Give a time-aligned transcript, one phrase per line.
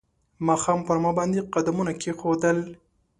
[0.47, 2.57] ماښام پر ما باندې قدمونه کښېښول